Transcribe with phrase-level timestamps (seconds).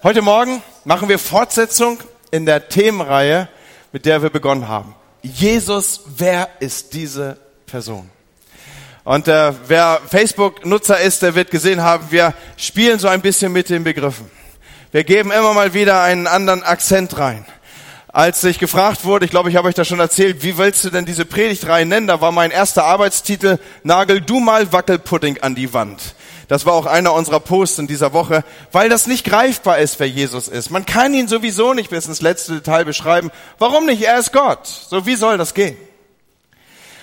[0.00, 1.98] Heute Morgen machen wir Fortsetzung
[2.30, 3.48] in der Themenreihe,
[3.90, 4.94] mit der wir begonnen haben.
[5.22, 7.36] Jesus, wer ist diese
[7.66, 8.08] Person?
[9.02, 13.70] Und äh, wer Facebook-Nutzer ist, der wird gesehen haben, wir spielen so ein bisschen mit
[13.70, 14.30] den Begriffen.
[14.92, 17.44] Wir geben immer mal wieder einen anderen Akzent rein.
[18.10, 20.90] Als ich gefragt wurde, ich glaube, ich habe euch das schon erzählt, wie willst du
[20.90, 22.06] denn diese Predigtreihe nennen?
[22.06, 26.14] Da war mein erster Arbeitstitel, Nagel du mal Wackelpudding an die Wand.
[26.48, 30.08] Das war auch einer unserer Posts in dieser Woche, weil das nicht greifbar ist, wer
[30.08, 30.70] Jesus ist.
[30.70, 33.30] Man kann ihn sowieso nicht bis ins letzte Detail beschreiben.
[33.58, 34.00] Warum nicht?
[34.00, 34.66] Er ist Gott.
[34.66, 35.76] So, wie soll das gehen?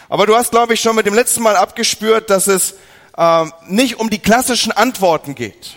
[0.09, 2.73] Aber du hast, glaube ich, schon mit dem letzten Mal abgespürt, dass es
[3.15, 5.75] äh, nicht um die klassischen Antworten geht.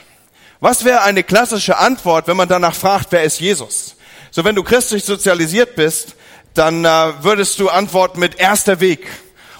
[0.60, 3.96] Was wäre eine klassische Antwort, wenn man danach fragt, wer ist Jesus?
[4.30, 6.14] So, wenn du christlich sozialisiert bist,
[6.54, 6.88] dann äh,
[7.22, 9.06] würdest du antworten mit erster Weg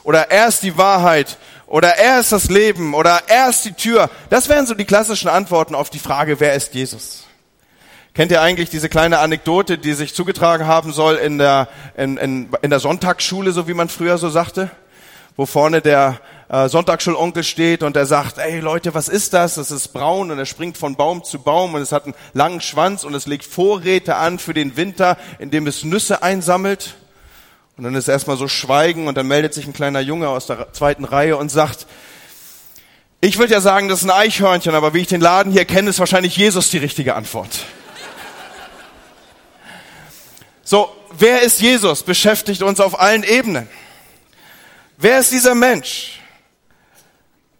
[0.02, 4.10] oder er ist die Wahrheit oder er ist das Leben oder er ist die Tür.
[4.30, 7.24] Das wären so die klassischen Antworten auf die Frage, wer ist Jesus?
[8.14, 12.48] Kennt ihr eigentlich diese kleine Anekdote, die sich zugetragen haben soll in der, in, in,
[12.62, 14.70] in der Sonntagsschule, so wie man früher so sagte?
[15.36, 19.56] Wo vorne der äh, Sonntagsschulonkel steht und er sagt, ey Leute, was ist das?
[19.56, 22.60] Das ist braun und er springt von Baum zu Baum und es hat einen langen
[22.60, 26.94] Schwanz und es legt Vorräte an für den Winter, indem es Nüsse einsammelt.
[27.76, 30.72] Und dann ist erstmal so Schweigen und dann meldet sich ein kleiner Junge aus der
[30.72, 31.86] zweiten Reihe und sagt,
[33.20, 35.90] ich würde ja sagen, das ist ein Eichhörnchen, aber wie ich den Laden hier kenne,
[35.90, 37.50] ist wahrscheinlich Jesus die richtige Antwort.
[40.64, 42.02] So, wer ist Jesus?
[42.02, 43.70] Beschäftigt uns auf allen Ebenen.
[44.98, 46.20] Wer ist dieser Mensch?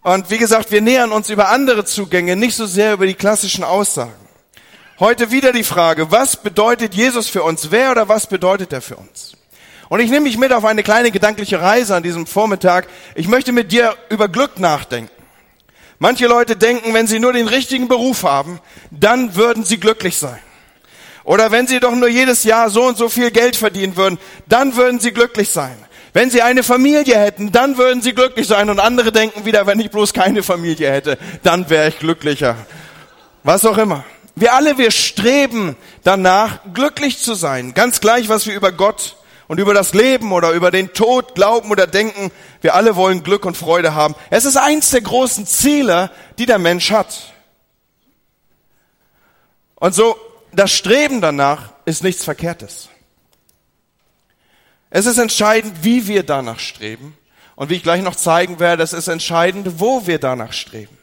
[0.01, 3.63] Und wie gesagt, wir nähern uns über andere Zugänge, nicht so sehr über die klassischen
[3.65, 4.13] Aussagen.
[4.99, 7.71] Heute wieder die Frage, was bedeutet Jesus für uns?
[7.71, 9.33] Wer oder was bedeutet er für uns?
[9.89, 12.87] Und ich nehme mich mit auf eine kleine gedankliche Reise an diesem Vormittag.
[13.15, 15.11] Ich möchte mit dir über Glück nachdenken.
[15.97, 18.59] Manche Leute denken, wenn sie nur den richtigen Beruf haben,
[18.91, 20.39] dann würden sie glücklich sein.
[21.25, 24.77] Oder wenn sie doch nur jedes Jahr so und so viel Geld verdienen würden, dann
[24.77, 25.77] würden sie glücklich sein.
[26.13, 28.69] Wenn sie eine Familie hätten, dann würden sie glücklich sein.
[28.69, 32.55] Und andere denken wieder, wenn ich bloß keine Familie hätte, dann wäre ich glücklicher.
[33.43, 34.03] Was auch immer.
[34.35, 37.73] Wir alle, wir streben danach, glücklich zu sein.
[37.73, 39.17] Ganz gleich, was wir über Gott
[39.47, 42.31] und über das Leben oder über den Tod glauben oder denken.
[42.61, 44.15] Wir alle wollen Glück und Freude haben.
[44.29, 47.33] Es ist eins der großen Ziele, die der Mensch hat.
[49.75, 50.15] Und so,
[50.51, 52.89] das Streben danach ist nichts Verkehrtes.
[54.89, 57.15] Es ist entscheidend, wie wir danach streben.
[57.55, 60.97] Und wie ich gleich noch zeigen werde, es ist entscheidend, wo wir danach streben.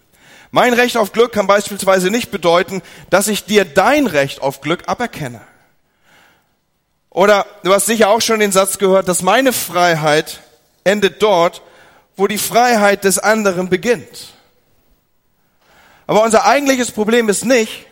[0.50, 4.84] Mein Recht auf Glück kann beispielsweise nicht bedeuten, dass ich dir dein Recht auf Glück
[4.88, 5.42] aberkenne.
[7.10, 10.40] Oder du hast sicher auch schon den Satz gehört, dass meine Freiheit
[10.84, 11.62] endet dort,
[12.16, 14.34] wo die Freiheit des anderen beginnt.
[16.06, 17.86] Aber unser eigentliches Problem ist nicht,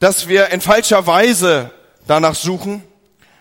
[0.00, 1.70] dass wir in falscher Weise
[2.06, 2.82] danach suchen,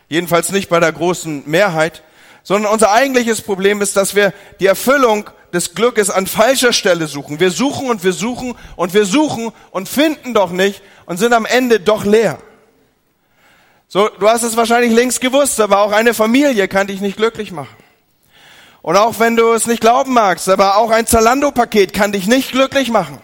[0.09, 2.03] jedenfalls nicht bei der großen Mehrheit,
[2.43, 7.39] sondern unser eigentliches Problem ist, dass wir die Erfüllung des Glückes an falscher Stelle suchen.
[7.39, 11.45] Wir suchen und wir suchen und wir suchen und finden doch nicht und sind am
[11.45, 12.39] Ende doch leer.
[13.87, 17.51] So, du hast es wahrscheinlich längst gewusst, aber auch eine Familie kann dich nicht glücklich
[17.51, 17.75] machen.
[18.81, 22.51] Und auch wenn du es nicht glauben magst, aber auch ein Zalando-Paket kann dich nicht
[22.51, 23.19] glücklich machen.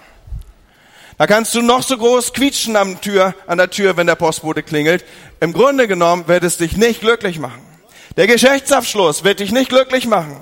[1.17, 4.63] Da kannst du noch so groß quietschen an, Tür, an der Tür, wenn der Postbote
[4.63, 5.05] klingelt.
[5.39, 7.61] Im Grunde genommen wird es dich nicht glücklich machen.
[8.17, 10.37] Der Geschäftsabschluss wird dich nicht glücklich machen.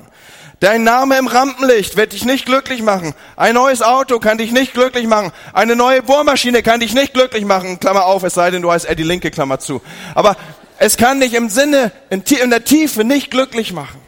[0.59, 3.13] Dein Name im Rampenlicht wird dich nicht glücklich machen.
[3.35, 5.31] Ein neues Auto kann dich nicht glücklich machen.
[5.51, 7.79] Eine neue Bohrmaschine kann dich nicht glücklich machen.
[7.79, 9.81] Klammer auf, es sei denn, du heißt Eddie Linke, Klammer zu.
[10.15, 10.37] Aber
[10.77, 13.99] es kann dich im Sinne, in, der Tiefe nicht glücklich machen.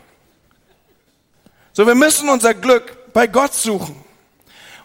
[1.73, 3.95] So, wir müssen unser Glück bei Gott suchen.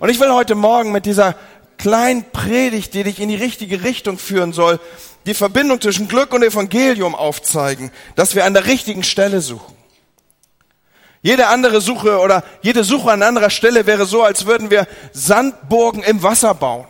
[0.01, 1.37] Und ich will heute Morgen mit dieser
[1.81, 4.79] kleinen Predigt, die dich in die richtige Richtung führen soll,
[5.27, 9.77] die Verbindung zwischen Glück und Evangelium aufzeigen, dass wir an der richtigen Stelle suchen.
[11.23, 16.03] Jede andere Suche oder jede Suche an anderer Stelle wäre so, als würden wir Sandburgen
[16.03, 16.87] im Wasser bauen.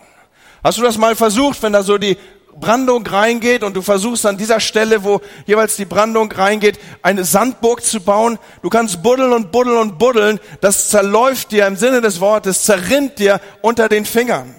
[0.62, 2.16] Hast du das mal versucht, wenn da so die
[2.54, 7.82] Brandung reingeht und du versuchst an dieser Stelle, wo jeweils die Brandung reingeht, eine Sandburg
[7.82, 8.38] zu bauen.
[8.62, 10.38] Du kannst buddeln und buddeln und buddeln.
[10.60, 14.54] Das zerläuft dir im Sinne des Wortes, zerrinnt dir unter den Fingern.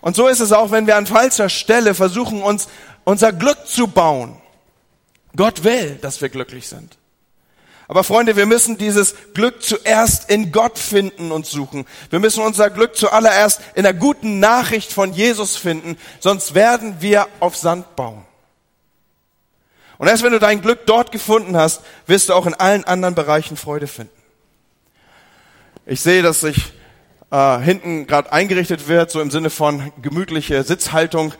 [0.00, 2.68] Und so ist es auch, wenn wir an falscher Stelle versuchen, uns
[3.04, 4.36] unser Glück zu bauen.
[5.36, 6.96] Gott will, dass wir glücklich sind.
[7.88, 11.86] Aber Freunde, wir müssen dieses Glück zuerst in Gott finden und suchen.
[12.10, 17.28] Wir müssen unser Glück zuallererst in der guten Nachricht von Jesus finden, sonst werden wir
[17.38, 18.24] auf Sand bauen.
[19.98, 23.14] Und erst wenn du dein Glück dort gefunden hast, wirst du auch in allen anderen
[23.14, 24.12] Bereichen Freude finden.
[25.86, 26.72] Ich sehe, dass sich
[27.30, 31.32] äh, hinten gerade eingerichtet wird, so im Sinne von gemütliche Sitzhaltung.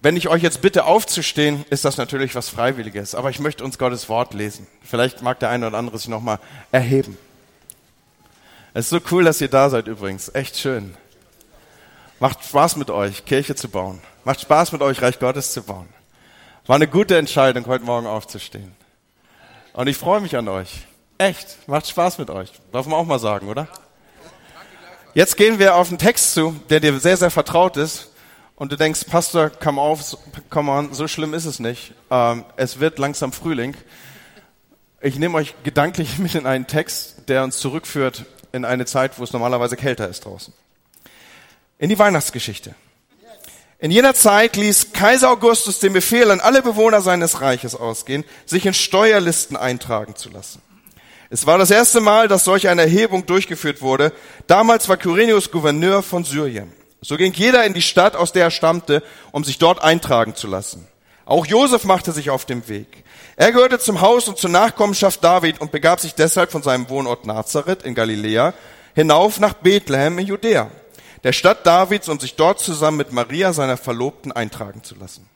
[0.00, 3.78] Wenn ich euch jetzt bitte aufzustehen, ist das natürlich was Freiwilliges, aber ich möchte uns
[3.78, 4.66] Gottes Wort lesen.
[4.82, 6.38] Vielleicht mag der eine oder andere sich nochmal
[6.70, 7.18] erheben.
[8.74, 10.34] Es ist so cool, dass ihr da seid übrigens.
[10.34, 10.94] Echt schön.
[12.20, 14.00] Macht Spaß mit euch, Kirche zu bauen.
[14.24, 15.88] Macht Spaß mit euch, Reich Gottes zu bauen.
[16.66, 18.74] War eine gute Entscheidung, heute Morgen aufzustehen.
[19.72, 20.86] Und ich freue mich an euch.
[21.18, 22.52] Echt, macht Spaß mit euch.
[22.72, 23.68] Darf man auch mal sagen, oder?
[25.16, 28.10] Jetzt gehen wir auf einen Text zu, der dir sehr, sehr vertraut ist.
[28.54, 30.18] Und du denkst, Pastor, komm auf,
[30.50, 31.94] komm on, so schlimm ist es nicht.
[32.10, 33.74] Ähm, es wird langsam Frühling.
[35.00, 39.24] Ich nehme euch gedanklich mit in einen Text, der uns zurückführt in eine Zeit, wo
[39.24, 40.52] es normalerweise kälter ist draußen.
[41.78, 42.74] In die Weihnachtsgeschichte.
[43.78, 48.66] In jener Zeit ließ Kaiser Augustus den Befehl an alle Bewohner seines Reiches ausgehen, sich
[48.66, 50.60] in Steuerlisten eintragen zu lassen.
[51.28, 54.12] Es war das erste Mal, dass solch eine Erhebung durchgeführt wurde.
[54.46, 56.72] Damals war Kyrenius Gouverneur von Syrien.
[57.00, 59.02] So ging jeder in die Stadt, aus der er stammte,
[59.32, 60.86] um sich dort eintragen zu lassen.
[61.24, 63.04] Auch Josef machte sich auf den Weg.
[63.36, 67.26] Er gehörte zum Haus und zur Nachkommenschaft David und begab sich deshalb von seinem Wohnort
[67.26, 68.54] Nazareth in Galiläa
[68.94, 70.70] hinauf nach Bethlehem in Judäa
[71.26, 75.28] der Stadt Davids, um sich dort zusammen mit Maria, seiner Verlobten, eintragen zu lassen.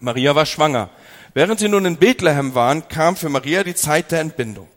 [0.00, 0.88] Maria war schwanger.
[1.34, 4.68] Während sie nun in Bethlehem waren, kam für Maria die Zeit der Entbindung.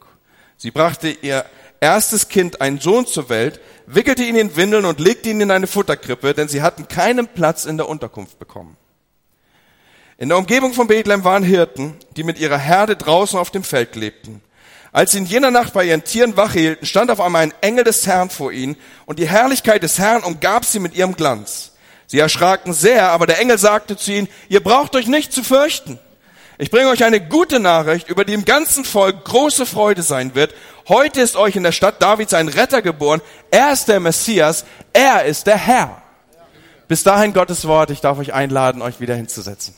[0.62, 1.46] Sie brachte ihr
[1.80, 5.68] erstes Kind, einen Sohn zur Welt, wickelte ihn in Windeln und legte ihn in eine
[5.68, 8.76] Futterkrippe, denn sie hatten keinen Platz in der Unterkunft bekommen.
[10.18, 13.96] In der Umgebung von Bethlehem waren Hirten, die mit ihrer Herde draußen auf dem Feld
[13.96, 14.42] lebten.
[14.92, 17.86] Als sie in jener Nacht bei ihren Tieren Wache hielten, stand auf einmal ein Engel
[17.86, 21.72] des Herrn vor ihnen und die Herrlichkeit des Herrn umgab sie mit ihrem Glanz.
[22.06, 26.00] Sie erschraken sehr, aber der Engel sagte zu ihnen, ihr braucht euch nicht zu fürchten.
[26.62, 30.54] Ich bringe euch eine gute Nachricht, über die im ganzen Volk große Freude sein wird.
[30.90, 33.22] Heute ist euch in der Stadt Davids ein Retter geboren.
[33.50, 34.66] Er ist der Messias.
[34.92, 36.02] Er ist der Herr.
[36.90, 37.92] Bis dahin Gottes Wort.
[37.92, 39.74] Ich darf euch einladen, euch wieder hinzusetzen.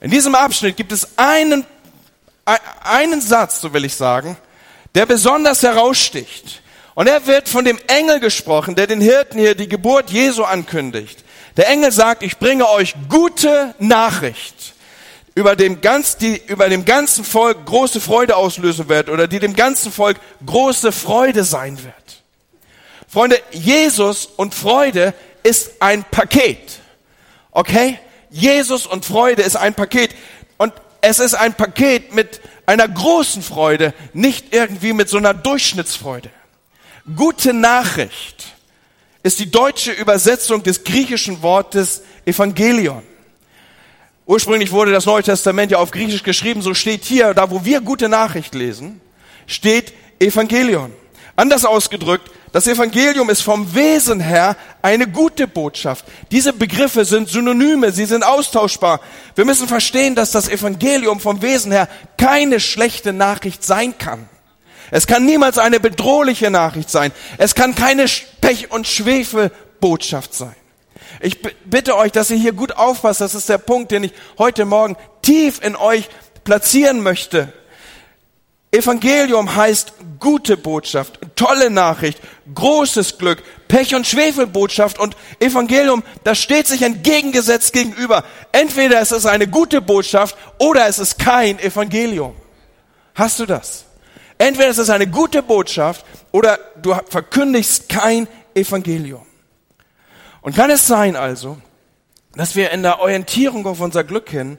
[0.00, 1.64] In diesem Abschnitt gibt es einen
[2.82, 4.36] einen Satz, so will ich sagen,
[4.96, 6.62] der besonders heraussticht.
[6.94, 11.24] Und er wird von dem Engel gesprochen, der den Hirten hier die Geburt Jesu ankündigt.
[11.56, 14.73] Der Engel sagt, ich bringe euch gute Nachricht,
[15.34, 19.56] über dem, ganz, die über dem ganzen Volk große Freude auslösen wird oder die dem
[19.56, 21.94] ganzen Volk große Freude sein wird.
[23.08, 26.80] Freunde, Jesus und Freude ist ein Paket.
[27.50, 27.98] Okay?
[28.30, 30.10] Jesus und Freude ist ein Paket.
[30.56, 36.30] Und es ist ein Paket mit einer großen Freude, nicht irgendwie mit so einer Durchschnittsfreude.
[37.14, 38.46] Gute Nachricht
[39.22, 43.02] ist die deutsche Übersetzung des griechischen Wortes Evangelion.
[44.26, 47.80] Ursprünglich wurde das Neue Testament ja auf Griechisch geschrieben, so steht hier, da wo wir
[47.80, 49.00] gute Nachricht lesen,
[49.46, 50.92] steht Evangelion.
[51.36, 56.04] Anders ausgedrückt, das Evangelium ist vom Wesen her eine gute Botschaft.
[56.30, 59.00] Diese Begriffe sind Synonyme, sie sind austauschbar.
[59.34, 64.28] Wir müssen verstehen, dass das Evangelium vom Wesen her keine schlechte Nachricht sein kann.
[64.90, 67.10] Es kann niemals eine bedrohliche Nachricht sein.
[67.36, 70.54] Es kann keine Pech- und Schwefelbotschaft sein.
[71.20, 73.20] Ich bitte euch, dass ihr hier gut aufpasst.
[73.20, 76.08] Das ist der Punkt, den ich heute Morgen tief in euch
[76.44, 77.52] platzieren möchte.
[78.74, 82.18] Evangelium heißt gute Botschaft, tolle Nachricht,
[82.52, 88.24] großes Glück, Pech- und Schwefelbotschaft und Evangelium, das steht sich entgegengesetzt gegenüber.
[88.50, 92.34] Entweder es ist eine gute Botschaft oder es ist kein Evangelium.
[93.14, 93.84] Hast du das?
[94.38, 99.24] Entweder es ist eine gute Botschaft oder du verkündigst kein Evangelium.
[100.44, 101.56] Und kann es sein also,
[102.34, 104.58] dass wir in der Orientierung auf unser Glück hin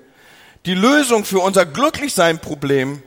[0.66, 3.04] die Lösung für unser Glücklichsein-Problem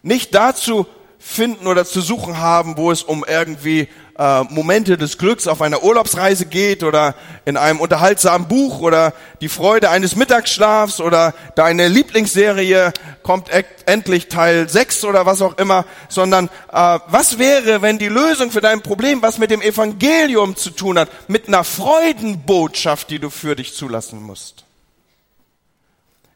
[0.00, 0.86] nicht dazu
[1.22, 3.88] finden oder zu suchen haben, wo es um irgendwie
[4.18, 7.14] äh, Momente des Glücks auf einer Urlaubsreise geht oder
[7.44, 13.50] in einem unterhaltsamen Buch oder die Freude eines Mittagsschlafs oder deine Lieblingsserie kommt
[13.86, 18.60] endlich Teil 6 oder was auch immer, sondern äh, was wäre, wenn die Lösung für
[18.60, 23.54] dein Problem, was mit dem Evangelium zu tun hat, mit einer Freudenbotschaft, die du für
[23.54, 24.64] dich zulassen musst.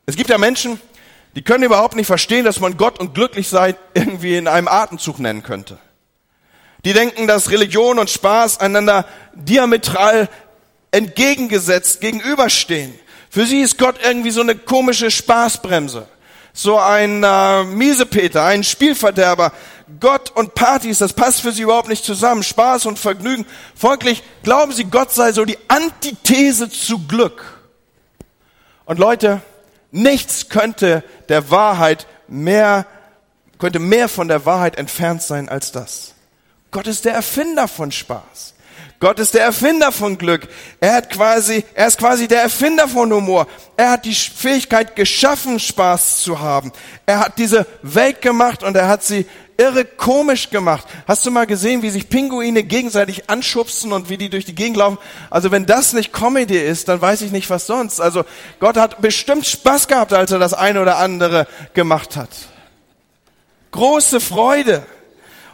[0.07, 0.81] Es gibt ja Menschen,
[1.37, 5.19] die können überhaupt nicht verstehen, dass man Gott und glücklich sein irgendwie in einem Atemzug
[5.19, 5.79] nennen könnte.
[6.87, 10.31] Die denken, dass Religion und Spaß einander diametral
[10.93, 12.99] entgegengesetzt gegenüberstehen.
[13.29, 16.09] Für sie ist Gott irgendwie so eine komische Spaßbremse.
[16.55, 19.53] So ein äh, Miesepeter, ein Spielverderber.
[20.01, 22.45] Gott und Partys, das passt für sie überhaupt nicht zusammen.
[22.45, 23.45] Spaß und Vergnügen.
[23.75, 27.45] Folglich glauben sie, Gott sei so die Antithese zu Glück.
[28.87, 29.43] Und Leute,
[29.97, 32.87] Nichts könnte der Wahrheit mehr,
[33.59, 36.15] könnte mehr von der Wahrheit entfernt sein als das.
[36.71, 38.55] Gott ist der Erfinder von Spaß.
[38.99, 40.49] Gott ist der Erfinder von Glück.
[40.81, 43.47] Er hat quasi, er ist quasi der Erfinder von Humor.
[43.77, 46.73] Er hat die Fähigkeit geschaffen, Spaß zu haben.
[47.05, 49.27] Er hat diese Welt gemacht und er hat sie
[49.59, 50.87] irre komisch gemacht.
[51.07, 54.79] Hast du mal gesehen, wie sich Pinguine gegenseitig anschubsen und wie die durch die Gegend
[54.79, 54.99] laufen?
[55.31, 58.01] Also wenn das nicht Comedy ist, dann weiß ich nicht, was sonst.
[58.01, 58.25] Also
[58.61, 62.31] Gott hat bestimmt Spaß gehabt, als er das eine oder andere gemacht hat.
[63.73, 64.87] Große Freude.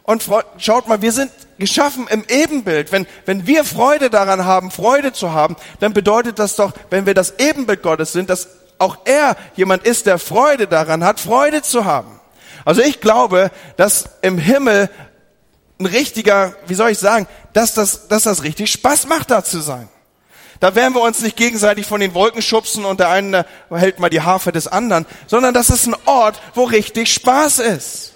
[0.05, 1.31] Und schaut mal, wir sind
[1.63, 2.93] geschaffen im Ebenbild.
[2.93, 7.15] Wenn, wenn wir Freude daran haben, Freude zu haben, dann bedeutet das doch, wenn wir
[7.15, 11.85] das Ebenbild Gottes sind, dass auch er jemand ist, der Freude daran hat, Freude zu
[11.85, 12.21] haben.
[12.65, 14.91] Also ich glaube, dass im Himmel
[15.81, 19.61] ein richtiger, wie soll ich sagen, dass das, dass das richtig Spaß macht, da zu
[19.61, 19.89] sein.
[20.61, 24.11] Da werden wir uns nicht gegenseitig von den Wolken schubsen und der eine hält mal
[24.11, 28.12] die Harfe des anderen, sondern das ist ein Ort, wo richtig Spaß ist.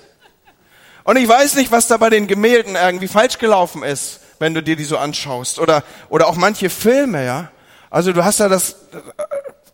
[1.06, 4.62] Und ich weiß nicht, was da bei den Gemälden irgendwie falsch gelaufen ist, wenn du
[4.62, 5.60] dir die so anschaust.
[5.60, 7.52] Oder, oder auch manche Filme, ja.
[7.90, 8.74] Also du hast da das,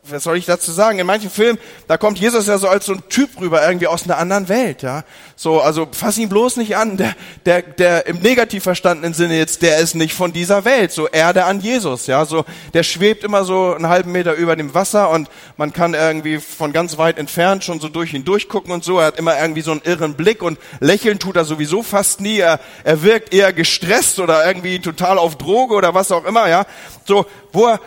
[0.05, 0.99] was soll ich dazu sagen?
[0.99, 4.03] In manchen Filmen, da kommt Jesus ja so als so ein Typ rüber, irgendwie aus
[4.03, 5.05] einer anderen Welt, ja.
[5.37, 6.97] So, also fass ihn bloß nicht an.
[6.97, 7.15] Der,
[7.47, 10.91] der, der im negativ verstandenen Sinne jetzt, der ist nicht von dieser Welt.
[10.91, 12.25] So Erde an Jesus, ja.
[12.25, 12.45] So,
[12.75, 16.73] der schwebt immer so einen halben Meter über dem Wasser und man kann irgendwie von
[16.73, 18.99] ganz weit entfernt schon so durch ihn durchgucken und so.
[18.99, 22.39] Er hat immer irgendwie so einen irren Blick und lächeln tut er sowieso fast nie.
[22.39, 26.67] Er, er wirkt eher gestresst oder irgendwie total auf Droge oder was auch immer, ja.
[27.05, 27.81] So, wo er,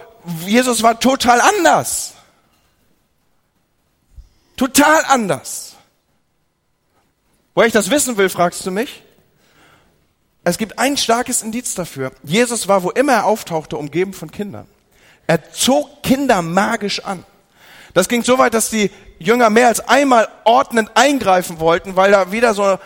[0.46, 2.14] Jesus war total anders.
[4.56, 5.76] Total anders.
[7.54, 9.04] Woher ich das wissen will, fragst du mich?
[10.44, 12.12] Es gibt ein starkes Indiz dafür.
[12.24, 14.68] Jesus war, wo immer er auftauchte, umgeben von Kindern.
[15.28, 17.26] Er zog Kinder magisch an.
[17.94, 22.32] Das ging so weit, dass die Jünger mehr als einmal ordnend eingreifen wollten, weil da
[22.32, 22.80] wieder so eine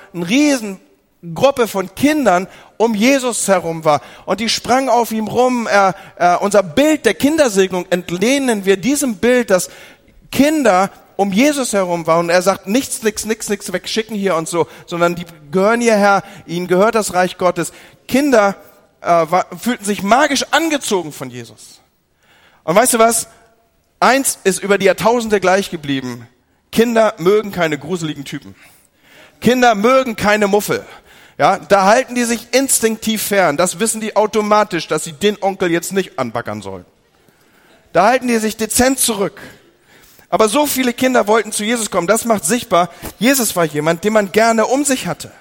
[1.21, 2.47] Riesengruppe von Kindern
[2.77, 4.01] um Jesus herum war.
[4.25, 5.67] Und die sprangen auf ihm rum.
[5.67, 9.69] Er, er, unser Bild der Kindersegnung entlehnen wir diesem Bild, dass
[10.31, 14.47] Kinder um Jesus herum war und er sagt, nichts, nichts, nichts, nichts wegschicken hier und
[14.47, 17.73] so, sondern die gehören hierher, ihnen gehört das Reich Gottes.
[18.07, 18.55] Kinder
[19.01, 21.81] äh, war, fühlten sich magisch angezogen von Jesus.
[22.63, 23.27] Und weißt du was?
[23.99, 26.25] Eins ist über die Jahrtausende gleich geblieben.
[26.71, 28.55] Kinder mögen keine gruseligen Typen.
[29.41, 30.85] Kinder mögen keine Muffel.
[31.39, 33.55] Ja, da halten die sich instinktiv fern.
[33.55, 36.83] Das wissen die automatisch, dass sie den Onkel jetzt nicht anbaggern sollen.
[37.93, 39.39] Da halten die sich dezent zurück.
[40.29, 42.07] Aber so viele Kinder wollten zu Jesus kommen.
[42.07, 45.31] Das macht sichtbar, Jesus war jemand, den man gerne um sich hatte.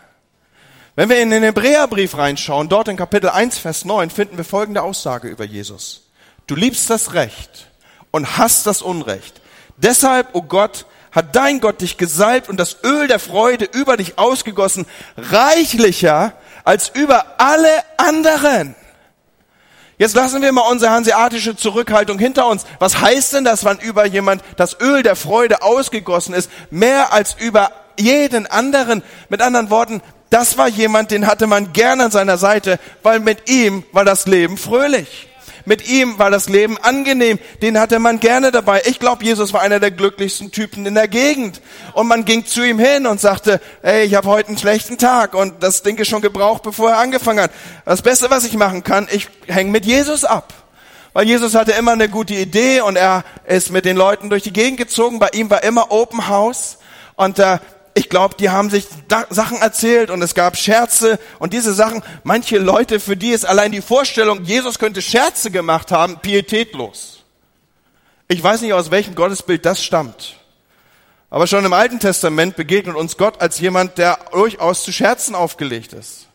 [0.94, 4.82] Wenn wir in den Hebräerbrief reinschauen, dort in Kapitel 1, Vers 9, finden wir folgende
[4.82, 6.08] Aussage über Jesus.
[6.46, 7.66] Du liebst das Recht
[8.12, 9.40] und hast das Unrecht.
[9.76, 13.96] Deshalb, o oh Gott, hat dein Gott dich gesalbt und das Öl der Freude über
[13.96, 14.86] dich ausgegossen,
[15.16, 16.34] reichlicher
[16.64, 18.74] als über alle anderen.
[19.98, 22.64] Jetzt lassen wir mal unsere hanseatische Zurückhaltung hinter uns.
[22.78, 26.50] Was heißt denn das, wann über jemand das Öl der Freude ausgegossen ist?
[26.70, 29.02] Mehr als über jeden anderen.
[29.28, 30.00] Mit anderen Worten,
[30.30, 34.26] das war jemand, den hatte man gern an seiner Seite, weil mit ihm war das
[34.26, 35.27] Leben fröhlich.
[35.68, 37.38] Mit ihm war das Leben angenehm.
[37.60, 38.80] Den hatte man gerne dabei.
[38.86, 41.60] Ich glaube, Jesus war einer der glücklichsten Typen in der Gegend.
[41.92, 45.34] Und man ging zu ihm hin und sagte, ey, ich habe heute einen schlechten Tag
[45.34, 47.50] und das Ding ist schon gebraucht, bevor er angefangen hat.
[47.84, 50.54] Das Beste, was ich machen kann, ich hänge mit Jesus ab.
[51.12, 54.54] Weil Jesus hatte immer eine gute Idee und er ist mit den Leuten durch die
[54.54, 55.18] Gegend gezogen.
[55.18, 56.78] Bei ihm war immer Open House.
[57.14, 57.58] Und äh,
[57.98, 58.86] ich glaube, die haben sich
[59.28, 62.00] Sachen erzählt und es gab Scherze und diese Sachen.
[62.22, 67.24] Manche Leute, für die ist allein die Vorstellung, Jesus könnte Scherze gemacht haben, pietätlos.
[68.28, 70.36] Ich weiß nicht, aus welchem Gottesbild das stammt.
[71.28, 75.92] Aber schon im Alten Testament begegnet uns Gott als jemand, der durchaus zu Scherzen aufgelegt
[75.92, 76.28] ist.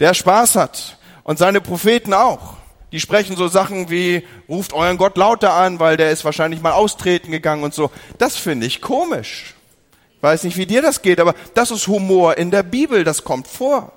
[0.00, 0.98] Der Spaß hat.
[1.22, 2.58] Und seine Propheten auch.
[2.92, 6.72] Die sprechen so Sachen wie, ruft euren Gott lauter an, weil der ist wahrscheinlich mal
[6.72, 7.90] austreten gegangen und so.
[8.18, 9.54] Das finde ich komisch.
[10.20, 13.46] Weiß nicht, wie dir das geht, aber das ist Humor in der Bibel, das kommt
[13.46, 13.92] vor.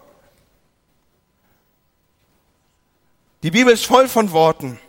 [3.43, 4.79] Die Bibel ist voll von Worten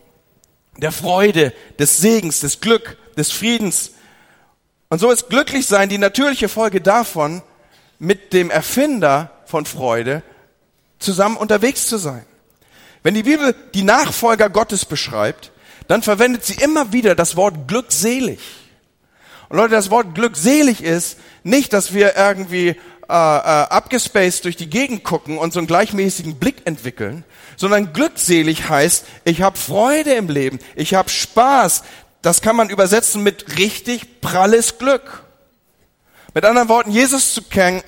[0.77, 3.91] der Freude, des Segens, des Glück, des Friedens.
[4.89, 7.41] Und so ist glücklich sein die natürliche Folge davon,
[7.99, 10.23] mit dem Erfinder von Freude
[10.99, 12.25] zusammen unterwegs zu sein.
[13.01, 15.51] Wenn die Bibel die Nachfolger Gottes beschreibt,
[15.87, 18.39] dann verwendet sie immer wieder das Wort glückselig.
[19.53, 22.75] Und Leute, das Wort glückselig ist nicht, dass wir irgendwie äh,
[23.07, 27.23] äh, abgespaced durch die Gegend gucken und so einen gleichmäßigen Blick entwickeln,
[27.55, 31.83] sondern glückselig heißt, ich habe Freude im Leben, ich habe Spaß.
[32.23, 35.23] Das kann man übersetzen mit richtig pralles Glück.
[36.33, 37.83] Mit anderen Worten, Jesus zu kennen,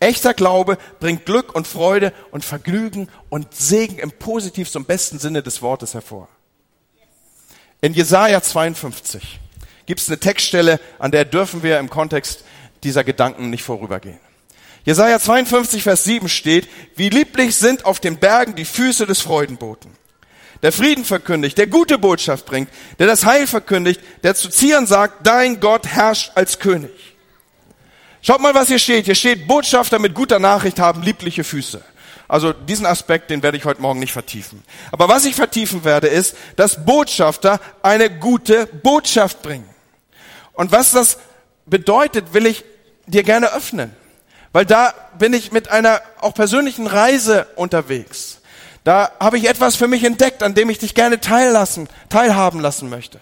[0.00, 5.44] Echter Glaube bringt Glück und Freude und Vergnügen und Segen im positivsten und besten Sinne
[5.44, 6.26] des Wortes hervor.
[7.80, 9.38] In Jesaja 52
[9.86, 12.44] gibt es eine Textstelle, an der dürfen wir im Kontext
[12.82, 14.20] dieser Gedanken nicht vorübergehen.
[14.84, 19.90] Jesaja 52, Vers 7 steht, wie lieblich sind auf den Bergen die Füße des Freudenboten.
[20.62, 25.26] Der Frieden verkündigt, der gute Botschaft bringt, der das Heil verkündigt, der zu Zieren sagt,
[25.26, 26.90] dein Gott herrscht als König.
[28.22, 29.04] Schaut mal, was hier steht.
[29.04, 31.84] Hier steht, Botschafter mit guter Nachricht haben liebliche Füße.
[32.26, 34.62] Also diesen Aspekt, den werde ich heute Morgen nicht vertiefen.
[34.92, 39.68] Aber was ich vertiefen werde, ist, dass Botschafter eine gute Botschaft bringen.
[40.54, 41.18] Und was das
[41.66, 42.64] bedeutet, will ich
[43.06, 43.94] dir gerne öffnen.
[44.52, 48.40] Weil da bin ich mit einer auch persönlichen Reise unterwegs.
[48.84, 52.88] Da habe ich etwas für mich entdeckt, an dem ich dich gerne teillassen, teilhaben lassen
[52.88, 53.18] möchte.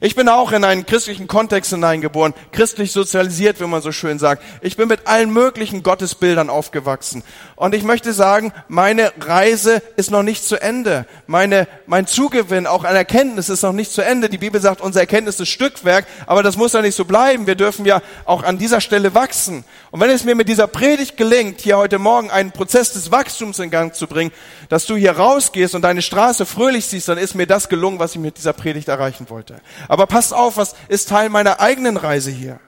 [0.00, 4.42] Ich bin auch in einen christlichen Kontext hineingeboren, christlich sozialisiert, wie man so schön sagt.
[4.60, 7.22] Ich bin mit allen möglichen Gottesbildern aufgewachsen.
[7.62, 11.06] Und ich möchte sagen, meine Reise ist noch nicht zu Ende.
[11.28, 14.28] Meine, mein Zugewinn auch an Erkenntnis ist noch nicht zu Ende.
[14.28, 17.46] Die Bibel sagt, unser Erkenntnis ist Stückwerk, aber das muss ja nicht so bleiben.
[17.46, 19.62] Wir dürfen ja auch an dieser Stelle wachsen.
[19.92, 23.60] Und wenn es mir mit dieser Predigt gelingt, hier heute Morgen einen Prozess des Wachstums
[23.60, 24.32] in Gang zu bringen,
[24.68, 28.16] dass du hier rausgehst und deine Straße fröhlich siehst, dann ist mir das gelungen, was
[28.16, 29.60] ich mit dieser Predigt erreichen wollte.
[29.86, 32.58] Aber passt auf, was ist Teil meiner eigenen Reise hier?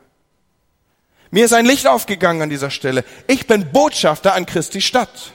[1.35, 3.03] Mir ist ein Licht aufgegangen an dieser Stelle.
[3.27, 5.33] Ich bin Botschafter an Christi Stadt.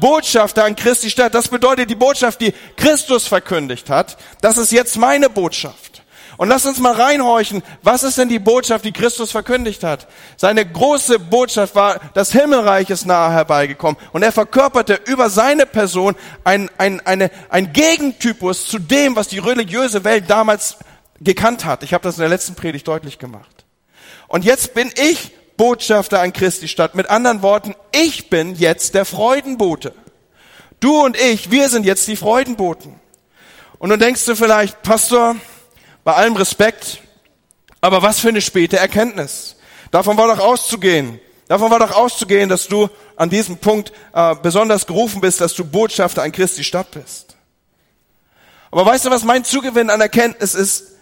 [0.00, 1.34] Botschafter an Christi Stadt.
[1.34, 4.16] Das bedeutet die Botschaft, die Christus verkündigt hat.
[4.40, 6.02] Das ist jetzt meine Botschaft.
[6.38, 10.08] Und lass uns mal reinhorchen, was ist denn die Botschaft, die Christus verkündigt hat?
[10.38, 14.00] Seine große Botschaft war, das Himmelreich ist nahe herbeigekommen.
[14.12, 19.40] Und er verkörperte über seine Person ein, ein, eine, ein Gegentypus zu dem, was die
[19.40, 20.78] religiöse Welt damals
[21.20, 21.82] gekannt hat.
[21.82, 23.57] Ich habe das in der letzten Predigt deutlich gemacht.
[24.28, 26.94] Und jetzt bin ich Botschafter an Christi Stadt.
[26.94, 29.92] Mit anderen Worten, ich bin jetzt der Freudenbote.
[30.80, 33.00] Du und ich, wir sind jetzt die Freudenboten.
[33.78, 35.34] Und nun denkst du vielleicht, Pastor,
[36.04, 37.00] bei allem Respekt,
[37.80, 39.56] aber was für eine späte Erkenntnis.
[39.90, 41.18] Davon war doch auszugehen.
[41.48, 45.64] Davon war doch auszugehen, dass du an diesem Punkt äh, besonders gerufen bist, dass du
[45.64, 47.36] Botschafter an Christi Stadt bist.
[48.70, 50.98] Aber weißt du, was mein Zugewinn an Erkenntnis ist?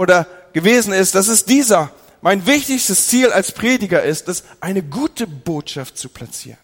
[0.00, 1.90] oder gewesen ist, dass es dieser,
[2.22, 6.58] mein wichtigstes Ziel als Prediger ist, es eine gute Botschaft zu platzieren.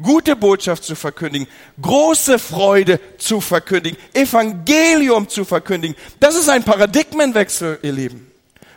[0.00, 1.48] Gute Botschaft zu verkündigen,
[1.82, 5.96] große Freude zu verkündigen, Evangelium zu verkündigen.
[6.20, 8.30] Das ist ein Paradigmenwechsel, ihr Lieben.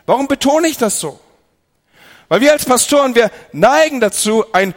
[0.04, 1.20] Warum betone ich das so?
[2.28, 4.74] Weil wir als Pastoren, wir neigen dazu, ein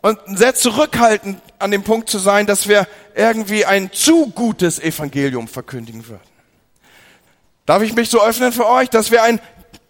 [0.00, 5.48] und sehr zurückhaltend an dem Punkt zu sein, dass wir irgendwie ein zu gutes Evangelium
[5.48, 6.22] verkündigen würden.
[7.66, 9.40] Darf ich mich so öffnen für euch, dass wir ein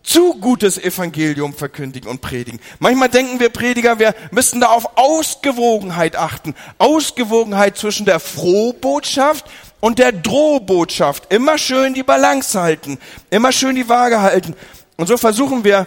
[0.02, 2.60] zu gutes Evangelium verkündigen und predigen.
[2.78, 6.54] Manchmal denken wir Prediger, wir müssten da auf Ausgewogenheit achten.
[6.78, 9.46] Ausgewogenheit zwischen der Frohbotschaft
[9.80, 11.32] und der Drohbotschaft.
[11.32, 12.98] Immer schön die Balance halten.
[13.30, 14.54] Immer schön die Waage halten.
[14.96, 15.86] Und so versuchen wir,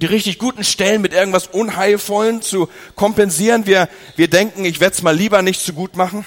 [0.00, 3.66] die richtig guten Stellen mit irgendwas Unheilvollen zu kompensieren.
[3.66, 6.24] Wir, wir denken, ich werde es mal lieber nicht zu gut machen.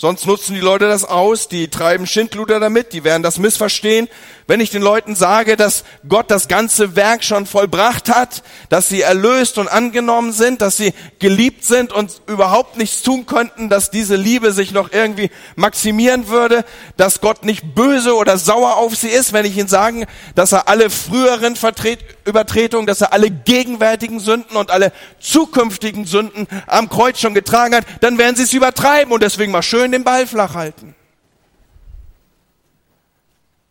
[0.00, 4.08] Sonst nutzen die Leute das aus, die treiben Schindluder damit, die werden das missverstehen.
[4.50, 9.00] Wenn ich den Leuten sage, dass Gott das ganze Werk schon vollbracht hat, dass sie
[9.00, 14.16] erlöst und angenommen sind, dass sie geliebt sind und überhaupt nichts tun könnten, dass diese
[14.16, 16.64] Liebe sich noch irgendwie maximieren würde,
[16.96, 20.66] dass Gott nicht böse oder sauer auf sie ist, wenn ich ihnen sage, dass er
[20.66, 27.20] alle früheren Vertret Übertretungen, dass er alle gegenwärtigen Sünden und alle zukünftigen Sünden am Kreuz
[27.20, 30.54] schon getragen hat, dann werden sie es übertreiben und deswegen mal schön den Ball flach
[30.54, 30.96] halten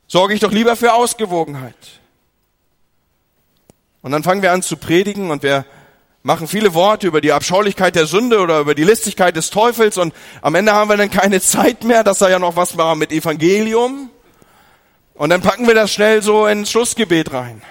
[0.10, 1.76] sorge ich doch lieber für Ausgewogenheit.
[4.02, 5.66] Und dann fangen wir an zu predigen und wir
[6.24, 10.14] machen viele Worte über die Abschaulichkeit der Sünde oder über die Listigkeit des Teufels und
[10.42, 13.12] am Ende haben wir dann keine Zeit mehr, dass da ja noch was war mit
[13.12, 14.10] Evangelium.
[15.14, 17.62] Und dann packen wir das schnell so ins Schlussgebet rein.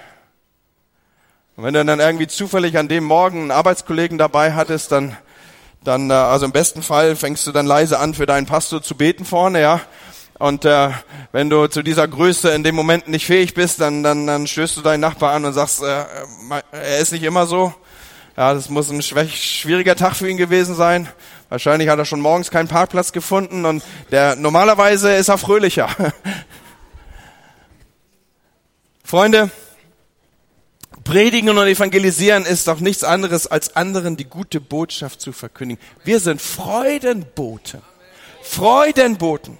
[1.55, 5.17] Und wenn du dann irgendwie zufällig an dem Morgen einen Arbeitskollegen dabei hattest, dann,
[5.83, 8.95] dann, äh, also im besten Fall fängst du dann leise an, für deinen Pastor zu
[8.95, 9.81] beten vorne, ja.
[10.39, 10.89] Und äh,
[11.33, 14.77] wenn du zu dieser Größe in dem Moment nicht fähig bist, dann, dann, dann stößt
[14.77, 16.05] du deinen Nachbar an und sagst, äh,
[16.71, 17.73] er ist nicht immer so.
[18.37, 21.09] Ja, das muss ein schwieriger Tag für ihn gewesen sein.
[21.49, 25.89] Wahrscheinlich hat er schon morgens keinen Parkplatz gefunden und der normalerweise ist er fröhlicher.
[29.03, 29.51] Freunde,
[31.03, 35.83] Predigen und Evangelisieren ist doch nichts anderes, als anderen die gute Botschaft zu verkündigen.
[36.05, 37.81] Wir sind Freudenboten.
[38.41, 39.57] Freudenboten.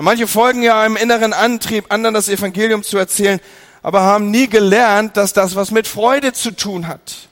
[0.00, 3.38] Und manche folgen ja einem inneren Antrieb, anderen das Evangelium zu erzählen,
[3.82, 7.28] aber haben nie gelernt, dass das was mit Freude zu tun hat.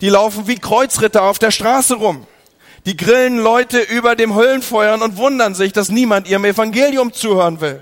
[0.00, 2.26] die laufen wie Kreuzritter auf der Straße rum.
[2.86, 7.80] Die grillen Leute über dem Höllenfeuern und wundern sich, dass niemand ihrem Evangelium zuhören will.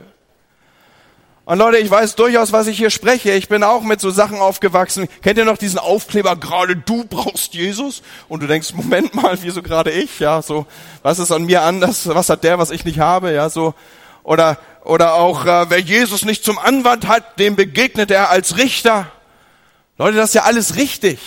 [1.49, 3.33] Und Leute, ich weiß durchaus, was ich hier spreche.
[3.33, 5.09] Ich bin auch mit so Sachen aufgewachsen.
[5.23, 8.03] Kennt ihr noch diesen Aufkleber, gerade du brauchst Jesus?
[8.29, 10.21] Und du denkst, Moment mal, wieso gerade ich?
[10.21, 10.67] Ja, so,
[11.03, 12.07] was ist an mir anders?
[12.07, 13.33] Was hat der, was ich nicht habe?
[13.33, 13.73] Ja, so.
[14.25, 19.11] Oder, oder auch, äh, wer Jesus nicht zum Anwalt hat, dem begegnet er als Richter.
[19.97, 21.19] Leute, das ist ja alles richtig.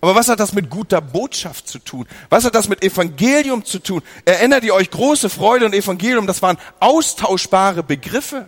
[0.00, 2.06] Aber was hat das mit guter Botschaft zu tun?
[2.30, 4.00] Was hat das mit Evangelium zu tun?
[4.24, 8.46] Erinnert ihr euch, große Freude und Evangelium, das waren austauschbare Begriffe.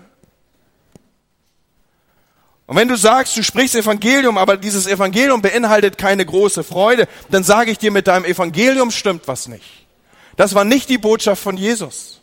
[2.71, 7.43] Und wenn du sagst, du sprichst Evangelium, aber dieses Evangelium beinhaltet keine große Freude, dann
[7.43, 9.65] sage ich dir, mit deinem Evangelium stimmt was nicht.
[10.37, 12.21] Das war nicht die Botschaft von Jesus.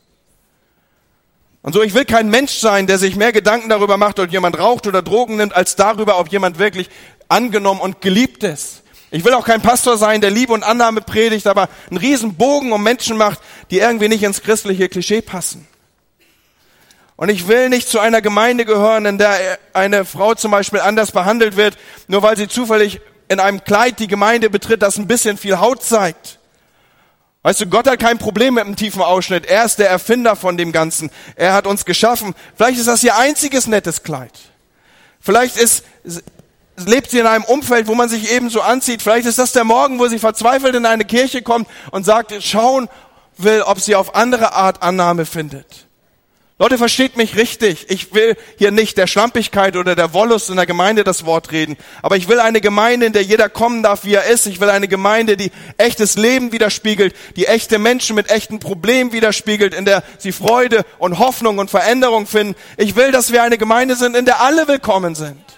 [1.63, 4.57] Und so, ich will kein Mensch sein, der sich mehr Gedanken darüber macht, ob jemand
[4.57, 6.89] raucht oder Drogen nimmt, als darüber, ob jemand wirklich
[7.27, 8.83] angenommen und geliebt ist.
[9.11, 12.71] Ich will auch kein Pastor sein, der Liebe und Annahme predigt, aber einen riesen Bogen
[12.71, 15.67] um Menschen macht, die irgendwie nicht ins christliche Klischee passen.
[17.17, 21.11] Und ich will nicht zu einer Gemeinde gehören, in der eine Frau zum Beispiel anders
[21.11, 21.75] behandelt wird,
[22.07, 25.83] nur weil sie zufällig in einem Kleid die Gemeinde betritt, das ein bisschen viel Haut
[25.83, 26.37] zeigt.
[27.41, 29.47] Weißt du, Gott hat kein Problem mit einem tiefen Ausschnitt.
[29.47, 31.09] Er ist der Erfinder von dem Ganzen.
[31.35, 32.35] Er hat uns geschaffen.
[32.55, 34.33] Vielleicht ist das ihr einziges nettes Kleid.
[35.19, 35.83] Vielleicht ist,
[36.75, 39.01] lebt sie in einem Umfeld, wo man sich ebenso anzieht.
[39.01, 42.89] Vielleicht ist das der Morgen, wo sie verzweifelt in eine Kirche kommt und sagt, schauen
[43.37, 45.86] will, ob sie auf andere Art Annahme findet.
[46.59, 47.85] Leute, versteht mich richtig.
[47.89, 51.77] Ich will hier nicht der Schlampigkeit oder der Wollust in der Gemeinde das Wort reden.
[52.01, 54.47] Aber ich will eine Gemeinde, in der jeder kommen darf, wie er ist.
[54.47, 59.75] Ich will eine Gemeinde, die echtes Leben widerspiegelt, die echte Menschen mit echten Problemen widerspiegelt,
[59.75, 62.55] in der sie Freude und Hoffnung und Veränderung finden.
[62.77, 65.56] Ich will, dass wir eine Gemeinde sind, in der alle willkommen sind.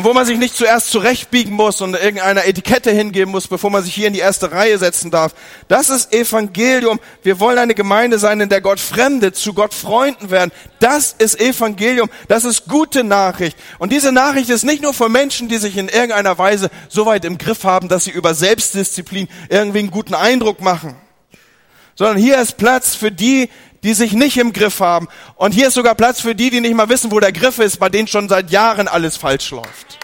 [0.00, 3.84] Und wo man sich nicht zuerst zurechtbiegen muss und irgendeiner Etikette hingeben muss, bevor man
[3.84, 5.34] sich hier in die erste Reihe setzen darf.
[5.68, 6.98] Das ist Evangelium.
[7.22, 10.52] Wir wollen eine Gemeinde sein, in der Gott Fremde zu Gott Freunden werden.
[10.78, 12.08] Das ist Evangelium.
[12.28, 13.58] Das ist gute Nachricht.
[13.78, 17.26] Und diese Nachricht ist nicht nur für Menschen, die sich in irgendeiner Weise so weit
[17.26, 20.96] im Griff haben, dass sie über Selbstdisziplin irgendwie einen guten Eindruck machen.
[21.94, 23.50] Sondern hier ist Platz für die,
[23.82, 25.08] die sich nicht im Griff haben.
[25.36, 27.78] Und hier ist sogar Platz für die, die nicht mal wissen, wo der Griff ist,
[27.78, 29.98] bei denen schon seit Jahren alles falsch läuft.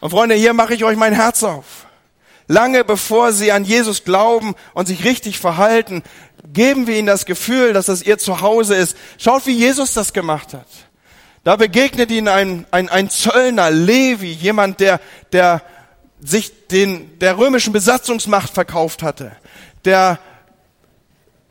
[0.00, 1.86] Und Freunde, hier mache ich euch mein Herz auf.
[2.46, 6.02] Lange bevor sie an Jesus glauben und sich richtig verhalten,
[6.52, 8.96] geben wir ihnen das Gefühl, dass das ihr Zuhause ist.
[9.18, 10.66] Schaut, wie Jesus das gemacht hat.
[11.44, 15.00] Da begegnet ihnen ein, ein, ein Zöllner, Levi, jemand, der,
[15.32, 15.62] der
[16.22, 19.32] sich den, der römischen Besatzungsmacht verkauft hatte,
[19.84, 20.18] der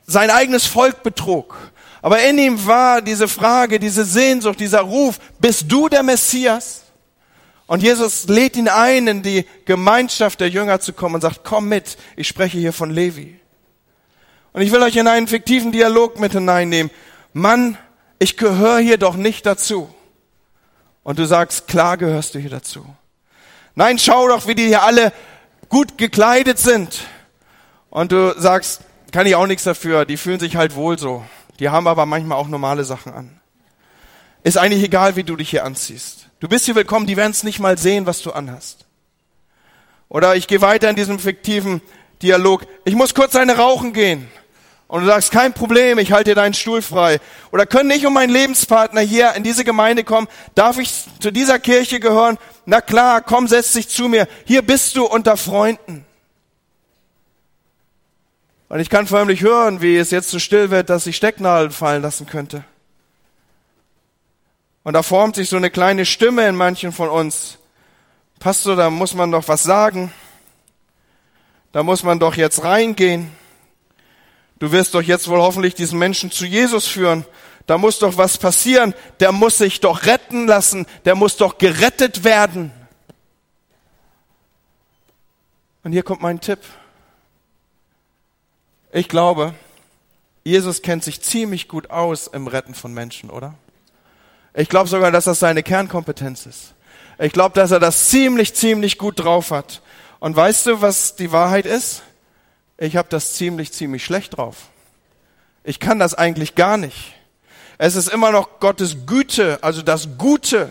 [0.05, 1.57] sein eigenes Volk betrug.
[2.01, 6.83] Aber in ihm war diese Frage, diese Sehnsucht, dieser Ruf, bist du der Messias?
[7.67, 11.67] Und Jesus lädt ihn ein, in die Gemeinschaft der Jünger zu kommen und sagt, komm
[11.67, 13.39] mit, ich spreche hier von Levi.
[14.53, 16.91] Und ich will euch in einen fiktiven Dialog mit hineinnehmen.
[17.33, 17.77] Mann,
[18.17, 19.93] ich gehöre hier doch nicht dazu.
[21.03, 22.85] Und du sagst, klar gehörst du hier dazu.
[23.79, 25.13] Nein, schau doch, wie die hier alle
[25.69, 26.99] gut gekleidet sind.
[27.89, 28.81] Und du sagst,
[29.13, 31.23] kann ich auch nichts dafür, die fühlen sich halt wohl so.
[31.61, 33.39] Die haben aber manchmal auch normale Sachen an.
[34.43, 36.27] Ist eigentlich egal, wie du dich hier anziehst.
[36.41, 38.85] Du bist hier willkommen, die werden es nicht mal sehen, was du anhast.
[40.09, 41.81] Oder ich gehe weiter in diesem fiktiven
[42.21, 42.65] Dialog.
[42.83, 44.27] Ich muss kurz eine rauchen gehen.
[44.89, 47.19] Und du sagst, kein Problem, ich halte dir deinen Stuhl frei.
[47.51, 50.27] Oder können ich und mein Lebenspartner hier in diese Gemeinde kommen?
[50.55, 52.39] Darf ich zu dieser Kirche gehören?
[52.65, 54.27] Na klar, komm, setz dich zu mir.
[54.45, 56.07] Hier bist du unter Freunden.
[58.67, 62.01] Und ich kann förmlich hören, wie es jetzt so still wird, dass ich Stecknadeln fallen
[62.01, 62.63] lassen könnte.
[64.81, 67.59] Und da formt sich so eine kleine Stimme in manchen von uns.
[68.39, 70.11] Pastor, da muss man doch was sagen.
[71.73, 73.37] Da muss man doch jetzt reingehen.
[74.59, 77.25] Du wirst doch jetzt wohl hoffentlich diesen Menschen zu Jesus führen.
[77.65, 78.93] Da muss doch was passieren.
[79.19, 80.85] Der muss sich doch retten lassen.
[81.05, 82.71] Der muss doch gerettet werden.
[85.83, 86.59] Und hier kommt mein Tipp.
[88.91, 89.53] Ich glaube,
[90.43, 93.53] Jesus kennt sich ziemlich gut aus im Retten von Menschen, oder?
[94.53, 96.73] Ich glaube sogar, dass das seine Kernkompetenz ist.
[97.19, 99.81] Ich glaube, dass er das ziemlich, ziemlich gut drauf hat.
[100.19, 102.01] Und weißt du, was die Wahrheit ist?
[102.79, 104.69] Ich habe das ziemlich, ziemlich schlecht drauf.
[105.63, 107.13] Ich kann das eigentlich gar nicht.
[107.77, 110.69] Es ist immer noch Gottes Güte, also das Gute,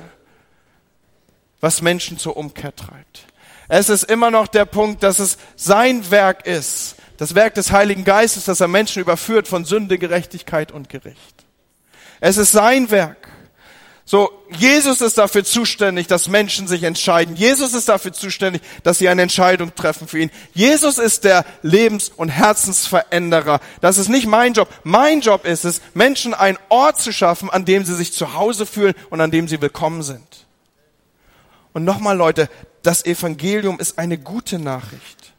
[1.61, 3.27] was Menschen zur Umkehr treibt.
[3.69, 8.05] Es ist immer noch der Punkt, dass es sein Werk ist, Das Werk des Heiligen
[8.05, 11.45] Geistes, das er Menschen überführt von Sünde, Gerechtigkeit und Gericht.
[12.21, 13.29] Es ist sein Werk.
[14.11, 17.37] So, Jesus ist dafür zuständig, dass Menschen sich entscheiden.
[17.37, 20.31] Jesus ist dafür zuständig, dass sie eine Entscheidung treffen für ihn.
[20.55, 23.61] Jesus ist der Lebens- und Herzensveränderer.
[23.83, 24.71] Das ist nicht mein Job.
[24.83, 28.65] Mein Job ist es, Menschen einen Ort zu schaffen, an dem sie sich zu Hause
[28.65, 30.47] fühlen und an dem sie willkommen sind.
[31.75, 32.49] Und nochmal, Leute,
[32.83, 35.35] das Evangelium ist eine gute Nachricht.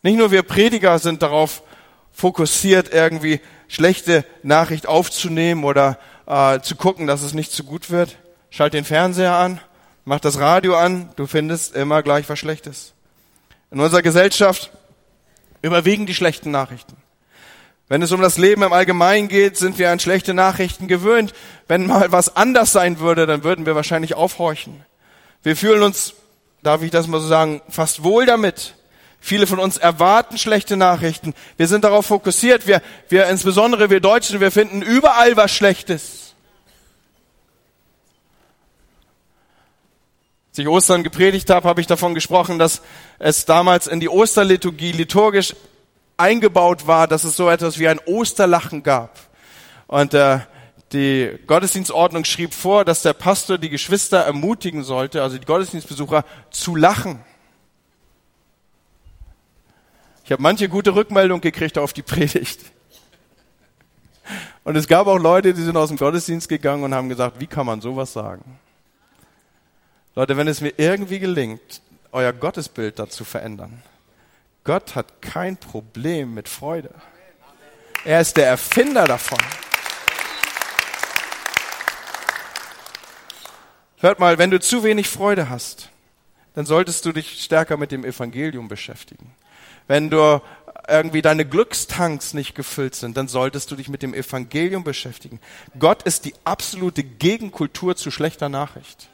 [0.00, 1.62] Nicht nur wir Prediger sind darauf
[2.10, 8.16] fokussiert, irgendwie schlechte Nachricht aufzunehmen oder äh, zu gucken, dass es nicht zu gut wird.
[8.50, 9.60] Schalt den Fernseher an,
[10.04, 12.94] mach das Radio an, du findest immer gleich was Schlechtes.
[13.70, 14.70] In unserer Gesellschaft
[15.62, 16.96] überwiegen die schlechten Nachrichten.
[17.88, 21.34] Wenn es um das Leben im Allgemeinen geht, sind wir an schlechte Nachrichten gewöhnt.
[21.68, 24.84] Wenn mal was anders sein würde, dann würden wir wahrscheinlich aufhorchen.
[25.42, 26.14] Wir fühlen uns,
[26.62, 28.74] darf ich das mal so sagen, fast wohl damit.
[29.26, 31.32] Viele von uns erwarten schlechte Nachrichten.
[31.56, 32.66] Wir sind darauf fokussiert.
[32.66, 36.34] Wir, wir, insbesondere wir Deutschen, wir finden überall was Schlechtes.
[40.50, 42.82] Als ich Ostern gepredigt habe, habe ich davon gesprochen, dass
[43.18, 45.56] es damals in die Osterliturgie liturgisch
[46.18, 49.18] eingebaut war, dass es so etwas wie ein Osterlachen gab.
[49.86, 50.40] Und äh,
[50.92, 56.76] die Gottesdienstordnung schrieb vor, dass der Pastor die Geschwister ermutigen sollte, also die Gottesdienstbesucher, zu
[56.76, 57.24] lachen.
[60.24, 62.60] Ich habe manche gute Rückmeldung gekriegt auf die Predigt.
[64.64, 67.46] Und es gab auch Leute, die sind aus dem Gottesdienst gegangen und haben gesagt, wie
[67.46, 68.58] kann man sowas sagen?
[70.14, 73.82] Leute, wenn es mir irgendwie gelingt, euer Gottesbild dazu verändern,
[74.62, 76.90] Gott hat kein Problem mit Freude.
[78.06, 79.38] Er ist der Erfinder davon.
[83.98, 85.90] Hört mal, wenn du zu wenig Freude hast,
[86.54, 89.34] dann solltest du dich stärker mit dem Evangelium beschäftigen.
[89.86, 90.40] Wenn du
[90.88, 95.40] irgendwie deine Glückstanks nicht gefüllt sind, dann solltest du dich mit dem Evangelium beschäftigen.
[95.78, 99.08] Gott ist die absolute Gegenkultur zu schlechter Nachricht.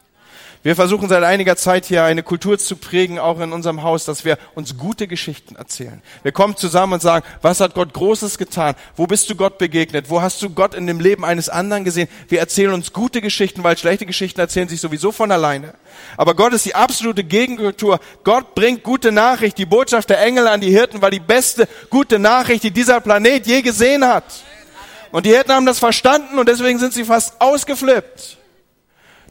[0.62, 4.26] Wir versuchen seit einiger Zeit hier eine Kultur zu prägen, auch in unserem Haus, dass
[4.26, 6.02] wir uns gute Geschichten erzählen.
[6.22, 8.74] Wir kommen zusammen und sagen, was hat Gott Großes getan?
[8.94, 10.10] Wo bist du Gott begegnet?
[10.10, 12.10] Wo hast du Gott in dem Leben eines anderen gesehen?
[12.28, 15.72] Wir erzählen uns gute Geschichten, weil schlechte Geschichten erzählen sich sowieso von alleine.
[16.18, 17.98] Aber Gott ist die absolute Gegenkultur.
[18.22, 19.56] Gott bringt gute Nachricht.
[19.56, 23.46] Die Botschaft der Engel an die Hirten war die beste gute Nachricht, die dieser Planet
[23.46, 24.24] je gesehen hat.
[25.10, 28.39] Und die Hirten haben das verstanden und deswegen sind sie fast ausgeflippt.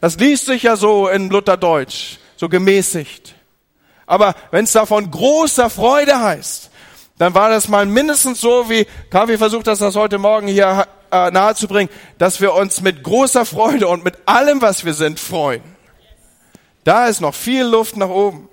[0.01, 3.35] Das liest sich ja so in Lutherdeutsch, so gemäßigt.
[4.05, 6.71] Aber wenn es davon großer Freude heißt,
[7.17, 11.31] dann war das mal mindestens so, wie Kavi versucht das, das heute Morgen hier äh,
[11.31, 15.62] nahezubringen, dass wir uns mit großer Freude und mit allem, was wir sind, freuen.
[16.85, 18.47] Da ist noch viel Luft nach oben.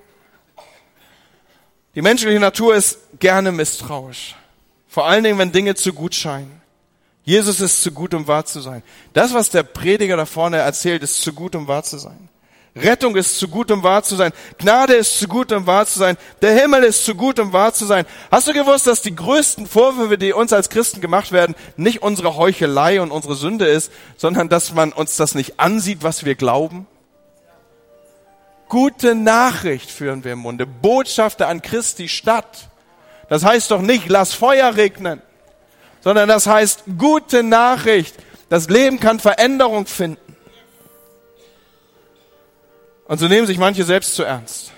[1.94, 4.34] Die menschliche Natur ist gerne misstrauisch.
[4.88, 6.60] Vor allen Dingen, wenn Dinge zu gut scheinen.
[7.26, 8.84] Jesus ist zu gut, um wahr zu sein.
[9.12, 12.28] Das, was der Prediger da vorne erzählt, ist zu gut, um wahr zu sein.
[12.76, 14.30] Rettung ist zu gut, um wahr zu sein.
[14.58, 16.16] Gnade ist zu gut, um wahr zu sein.
[16.40, 18.06] Der Himmel ist zu gut, um wahr zu sein.
[18.30, 22.36] Hast du gewusst, dass die größten Vorwürfe, die uns als Christen gemacht werden, nicht unsere
[22.36, 26.86] Heuchelei und unsere Sünde ist, sondern dass man uns das nicht ansieht, was wir glauben?
[28.68, 30.64] Gute Nachricht führen wir im Munde.
[30.64, 32.68] Botschafter an Christi Stadt.
[33.28, 35.22] Das heißt doch nicht, lass Feuer regnen
[36.06, 38.14] sondern das heißt gute Nachricht.
[38.48, 40.36] Das Leben kann Veränderung finden.
[43.08, 44.70] Und so nehmen sich manche selbst zu ernst.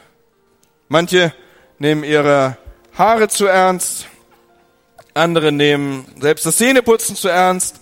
[0.89, 1.35] Manche
[1.79, 2.57] nehmen ihre
[2.97, 4.07] Haare zu ernst.
[5.13, 7.79] Andere nehmen selbst das Zähneputzen zu ernst.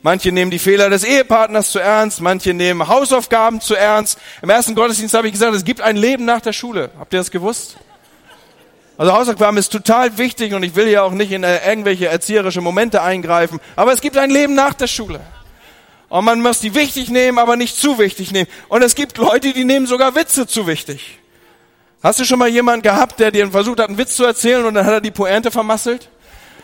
[0.00, 2.22] Manche nehmen die Fehler des Ehepartners zu ernst.
[2.22, 4.18] Manche nehmen Hausaufgaben zu ernst.
[4.40, 6.88] Im ersten Gottesdienst habe ich gesagt, es gibt ein Leben nach der Schule.
[6.98, 7.76] Habt ihr das gewusst?
[8.98, 12.60] Also Hausaufgaben ist total wichtig und ich will hier auch nicht in äh, irgendwelche erzieherische
[12.60, 13.60] Momente eingreifen.
[13.76, 15.20] Aber es gibt ein Leben nach der Schule.
[16.08, 18.48] Und man muss die wichtig nehmen, aber nicht zu wichtig nehmen.
[18.68, 21.18] Und es gibt Leute, die nehmen sogar Witze zu wichtig.
[22.02, 24.74] Hast du schon mal jemanden gehabt, der dir versucht hat, einen Witz zu erzählen und
[24.74, 26.08] dann hat er die Pointe vermasselt?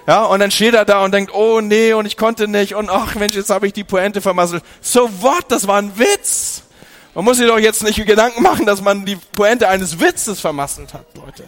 [0.07, 2.91] Ja, und dann steht er da und denkt, oh nee, und ich konnte nicht, und
[2.91, 4.65] ach Mensch, jetzt habe ich die Pointe vermasselt.
[4.81, 5.45] So what?
[5.49, 6.63] Das war ein Witz.
[7.15, 10.95] Man muss sich doch jetzt nicht Gedanken machen, dass man die Pointe eines Witzes vermasselt
[10.95, 11.45] hat, Leute.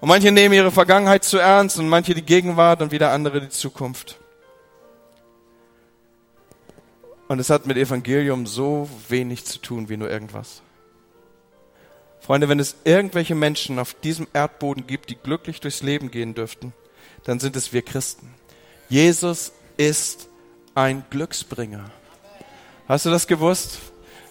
[0.00, 3.48] Und manche nehmen ihre Vergangenheit zu ernst und manche die Gegenwart und wieder andere die
[3.48, 4.18] Zukunft.
[7.28, 10.62] Und es hat mit Evangelium so wenig zu tun wie nur irgendwas.
[12.20, 16.72] Freunde, wenn es irgendwelche Menschen auf diesem Erdboden gibt, die glücklich durchs Leben gehen dürften,
[17.24, 18.34] dann sind es wir Christen.
[18.88, 20.28] Jesus ist
[20.74, 21.90] ein Glücksbringer.
[22.88, 23.78] Hast du das gewusst?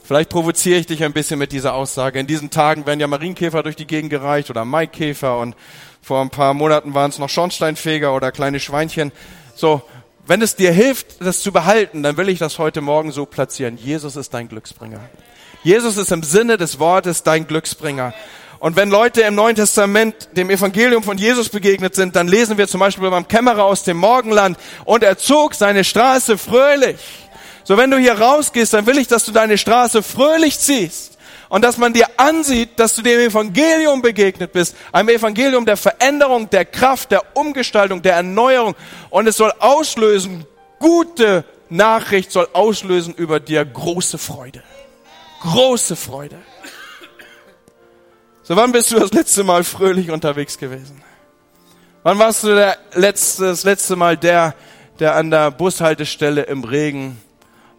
[0.08, 2.20] Vielleicht provoziere ich dich ein bisschen mit dieser Aussage.
[2.20, 5.56] In diesen Tagen werden ja Marienkäfer durch die Gegend gereicht oder Maikäfer und
[6.00, 9.12] vor ein paar Monaten waren es noch Schornsteinfeger oder kleine Schweinchen.
[9.56, 9.82] So,
[10.28, 13.78] wenn es dir hilft, das zu behalten, dann will ich das heute Morgen so platzieren.
[13.78, 15.00] Jesus ist dein Glücksbringer.
[15.64, 18.14] Jesus ist im Sinne des Wortes dein Glücksbringer.
[18.60, 22.68] Und wenn Leute im Neuen Testament dem Evangelium von Jesus begegnet sind, dann lesen wir
[22.68, 26.98] zum Beispiel beim Kämmerer aus dem Morgenland und er zog seine Straße fröhlich.
[27.66, 31.18] So wenn du hier rausgehst, dann will ich, dass du deine Straße fröhlich ziehst
[31.50, 36.48] und dass man dir ansieht, dass du dem Evangelium begegnet bist, einem Evangelium der Veränderung,
[36.50, 38.76] der Kraft, der Umgestaltung, der Erneuerung
[39.10, 40.46] und es soll auslösen,
[40.80, 44.62] gute Nachricht soll auslösen über dir große Freude.
[45.42, 46.38] Große Freude.
[48.44, 51.02] So, wann bist du das letzte Mal fröhlich unterwegs gewesen?
[52.04, 54.54] Wann warst du der letzte, das letzte Mal der,
[55.00, 57.20] der an der Bushaltestelle im Regen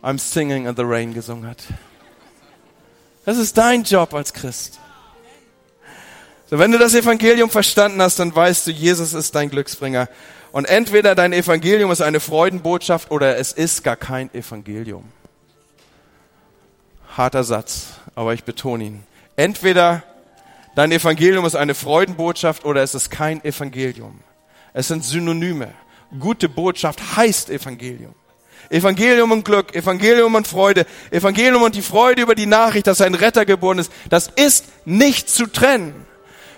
[0.07, 1.65] I'm Singing in the Rain gesungen hat?
[3.25, 4.79] Das ist dein Job als Christ.
[6.49, 10.09] So, wenn du das Evangelium verstanden hast, dann weißt du, Jesus ist dein Glücksbringer.
[10.53, 15.07] Und entweder dein Evangelium ist eine Freudenbotschaft oder es ist gar kein Evangelium.
[17.17, 19.03] Harter Satz, aber ich betone ihn.
[19.35, 20.05] Entweder
[20.77, 24.21] dein Evangelium ist eine Freudenbotschaft oder es ist kein Evangelium.
[24.73, 25.75] Es sind Synonyme.
[26.17, 28.15] Gute Botschaft heißt Evangelium.
[28.71, 33.15] Evangelium und Glück, Evangelium und Freude, Evangelium und die Freude über die Nachricht, dass ein
[33.15, 36.07] Retter geboren ist, das ist nicht zu trennen.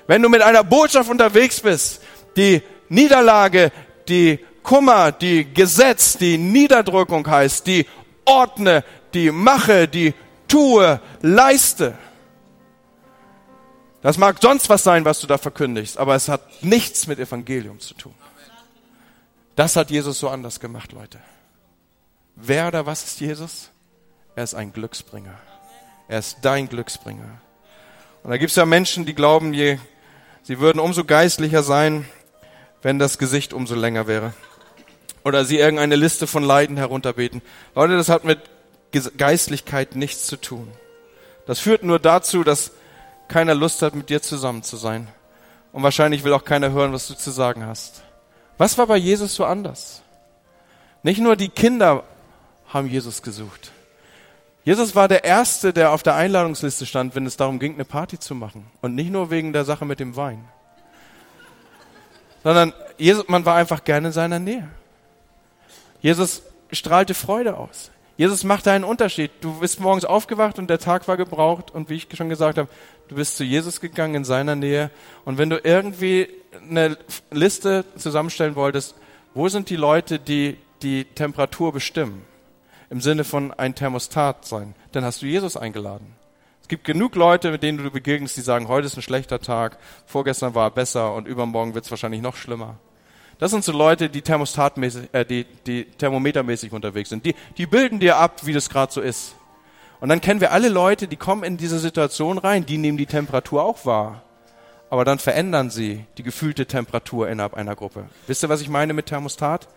[0.07, 2.01] Wenn du mit einer Botschaft unterwegs bist,
[2.37, 3.73] die Niederlage,
[4.09, 7.87] die Kummer, die Gesetz, die Niederdrückung heißt, die
[8.25, 8.85] ordne,
[9.15, 10.15] die mache, die
[10.47, 11.97] tue, leiste.
[14.03, 17.81] Das mag sonst was sein, was du da verkündigst, aber es hat nichts mit Evangelium
[17.81, 18.15] zu tun.
[19.57, 21.19] Das hat Jesus so anders gemacht, Leute.
[22.41, 23.71] Wer oder was ist Jesus?
[24.37, 25.35] Er ist ein Glücksbringer.
[26.07, 27.41] Er ist dein Glücksbringer.
[28.23, 29.79] Und da gibt es ja Menschen, die glauben, je,
[30.45, 32.09] sie würden umso geistlicher sein,
[32.81, 34.35] wenn das Gesicht umso länger wäre.
[35.25, 37.43] Oder sie irgendeine Liste von Leiden herunterbeten.
[37.75, 38.39] Leute, das hat mit
[39.17, 40.71] Geistlichkeit nichts zu tun.
[41.47, 42.71] Das führt nur dazu, dass
[43.27, 45.09] keiner Lust hat, mit dir zusammen zu sein.
[45.73, 48.05] Und wahrscheinlich will auch keiner hören, was du zu sagen hast.
[48.59, 50.03] Was war bei Jesus so anders?
[51.03, 52.05] Nicht nur die Kinder
[52.69, 53.73] haben Jesus gesucht.
[54.65, 58.19] Jesus war der Erste, der auf der Einladungsliste stand, wenn es darum ging, eine Party
[58.19, 58.67] zu machen.
[58.83, 60.45] Und nicht nur wegen der Sache mit dem Wein.
[62.43, 64.69] Sondern Jesus, man war einfach gerne in seiner Nähe.
[66.01, 67.91] Jesus strahlte Freude aus.
[68.19, 69.31] Jesus machte einen Unterschied.
[69.41, 72.69] Du bist morgens aufgewacht und der Tag war gebraucht und wie ich schon gesagt habe,
[73.09, 74.91] du bist zu Jesus gegangen in seiner Nähe.
[75.25, 76.29] Und wenn du irgendwie
[76.69, 76.99] eine
[77.31, 78.97] Liste zusammenstellen wolltest,
[79.35, 82.28] wo sind die Leute, die die Temperatur bestimmen?
[82.91, 84.75] Im Sinne von ein Thermostat sein.
[84.93, 86.15] Dann hast du Jesus eingeladen.
[86.63, 89.79] Es gibt genug Leute, mit denen du begegnest, die sagen, heute ist ein schlechter Tag,
[90.07, 92.77] vorgestern war er besser und übermorgen wird es wahrscheinlich noch schlimmer.
[93.39, 97.25] Das sind so Leute, die thermostatmäßig, äh, die, die thermometermäßig unterwegs sind.
[97.25, 99.35] Die, die bilden dir ab, wie das gerade so ist.
[100.01, 103.07] Und dann kennen wir alle Leute, die kommen in diese Situation rein, die nehmen die
[103.07, 104.23] Temperatur auch wahr.
[104.91, 108.07] Aber dann verändern sie die gefühlte Temperatur innerhalb einer Gruppe.
[108.27, 109.69] Wisst ihr, was ich meine mit Thermostat?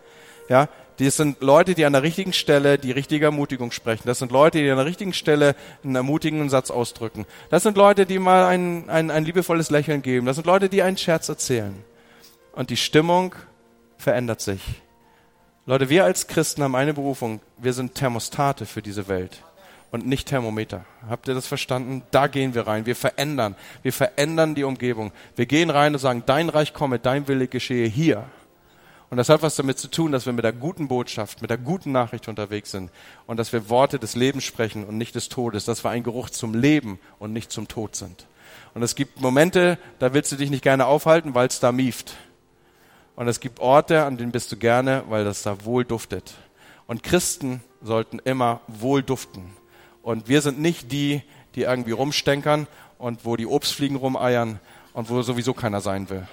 [0.49, 0.67] Ja,
[1.05, 4.03] das sind Leute, die an der richtigen Stelle die richtige Ermutigung sprechen.
[4.05, 7.25] Das sind Leute, die an der richtigen Stelle einen ermutigenden Satz ausdrücken.
[7.49, 10.25] Das sind Leute, die mal ein, ein, ein liebevolles Lächeln geben.
[10.25, 11.73] Das sind Leute, die einen Scherz erzählen.
[12.51, 13.35] Und die Stimmung
[13.97, 14.61] verändert sich.
[15.65, 17.39] Leute, wir als Christen haben eine Berufung.
[17.57, 19.43] Wir sind Thermostate für diese Welt
[19.91, 20.83] und nicht Thermometer.
[21.09, 22.03] Habt ihr das verstanden?
[22.11, 22.85] Da gehen wir rein.
[22.85, 23.55] Wir verändern.
[23.83, 25.11] Wir verändern die Umgebung.
[25.35, 28.25] Wir gehen rein und sagen, dein Reich komme, dein Wille geschehe hier
[29.11, 31.57] und das hat was damit zu tun, dass wir mit der guten Botschaft, mit der
[31.57, 32.89] guten Nachricht unterwegs sind
[33.27, 36.29] und dass wir Worte des Lebens sprechen und nicht des Todes, dass wir ein Geruch
[36.29, 38.25] zum Leben und nicht zum Tod sind.
[38.73, 42.15] Und es gibt Momente, da willst du dich nicht gerne aufhalten, weil es da mieft.
[43.17, 46.33] Und es gibt Orte, an denen bist du gerne, weil das da wohl duftet.
[46.87, 49.43] Und Christen sollten immer wohl duften.
[50.03, 51.21] Und wir sind nicht die,
[51.55, 52.65] die irgendwie rumstenkern
[52.97, 54.61] und wo die Obstfliegen rumeiern
[54.93, 56.25] und wo sowieso keiner sein will.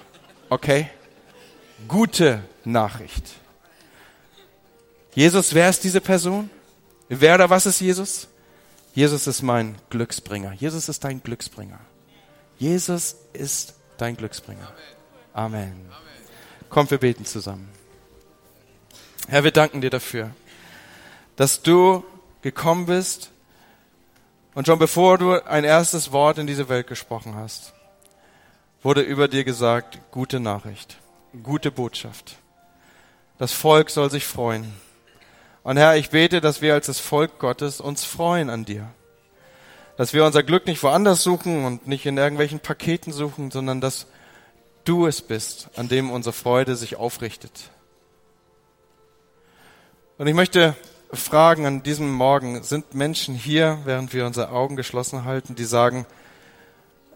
[0.49, 0.89] Okay?
[1.87, 3.23] Gute Nachricht.
[5.15, 6.49] Jesus, wer ist diese Person?
[7.09, 8.27] Wer oder was ist Jesus?
[8.93, 10.53] Jesus ist mein Glücksbringer.
[10.53, 11.79] Jesus ist dein Glücksbringer.
[12.57, 14.71] Jesus ist dein Glücksbringer.
[15.33, 15.89] Amen.
[16.69, 17.69] Komm, wir beten zusammen.
[19.27, 20.31] Herr, wir danken dir dafür,
[21.35, 22.03] dass du
[22.41, 23.29] gekommen bist
[24.53, 27.73] und schon bevor du ein erstes Wort in diese Welt gesprochen hast,
[28.81, 30.97] wurde über dir gesagt, gute Nachricht
[31.43, 32.37] gute Botschaft.
[33.37, 34.73] Das Volk soll sich freuen.
[35.63, 38.89] Und Herr, ich bete, dass wir als das Volk Gottes uns freuen an dir.
[39.97, 44.07] Dass wir unser Glück nicht woanders suchen und nicht in irgendwelchen Paketen suchen, sondern dass
[44.83, 47.69] du es bist, an dem unsere Freude sich aufrichtet.
[50.17, 50.75] Und ich möchte
[51.11, 56.05] fragen an diesem Morgen, sind Menschen hier, während wir unsere Augen geschlossen halten, die sagen,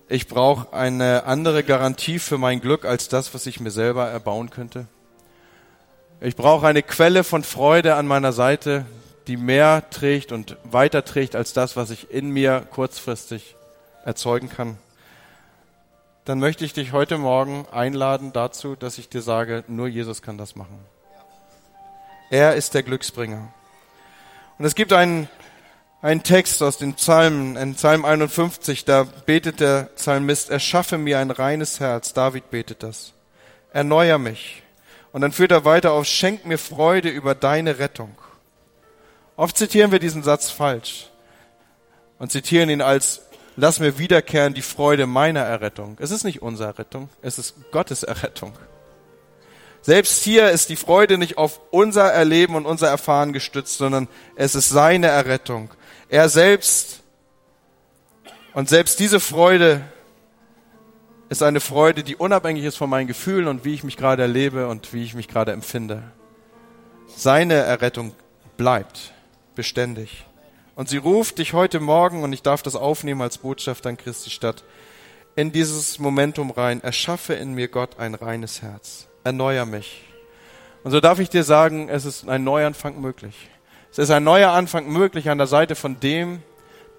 [0.10, 4.49] ich brauche eine andere Garantie für mein Glück als das, was ich mir selber erbauen
[4.49, 4.88] könnte?
[6.22, 8.86] Ich brauche eine Quelle von Freude an meiner Seite,
[9.28, 13.56] die mehr trägt und weiter trägt als das, was ich in mir kurzfristig
[14.06, 14.78] erzeugen kann.
[16.26, 20.38] Dann möchte ich dich heute Morgen einladen dazu, dass ich dir sage, nur Jesus kann
[20.38, 20.80] das machen.
[22.30, 23.54] Er ist der Glücksbringer.
[24.58, 25.30] Und es gibt einen,
[26.04, 31.32] einen Text aus den Psalmen, in Psalm 51, da betet der Psalmist, erschaffe mir ein
[31.32, 32.12] reines Herz.
[32.12, 33.14] David betet das.
[33.72, 34.64] Erneuer mich.
[35.14, 38.16] Und dann führt er weiter auf, schenk mir Freude über deine Rettung.
[39.38, 41.10] Oft zitieren wir diesen Satz falsch
[42.20, 43.22] und zitieren ihn als
[43.56, 45.95] Lass mir wiederkehren die Freude meiner Errettung.
[46.01, 48.54] Es ist nicht unsere Errettung, es ist Gottes Errettung.
[49.84, 54.56] Selbst hier ist die Freude nicht auf unser Erleben und unser Erfahren gestützt, sondern es
[54.56, 55.70] ist seine Errettung.
[56.14, 57.01] Er selbst
[58.53, 59.82] und selbst diese Freude
[61.30, 64.68] ist eine Freude, die unabhängig ist von meinen Gefühlen und wie ich mich gerade erlebe
[64.68, 66.03] und wie ich mich gerade empfinde.
[67.07, 68.14] Seine Errettung
[68.57, 69.11] bleibt
[69.55, 70.24] beständig.
[70.76, 74.30] Und sie ruft dich heute Morgen, und ich darf das aufnehmen als Botschaft an Christi
[74.30, 74.64] Stadt,
[75.36, 76.84] in dieses Momentum rein.
[76.84, 79.07] Erschaffe in mir Gott ein reines Herz.
[79.24, 80.03] Erneuer mich.
[80.84, 83.49] Und so darf ich dir sagen, es ist ein Neuanfang möglich.
[83.93, 86.41] Es ist ein neuer Anfang möglich an der Seite von dem,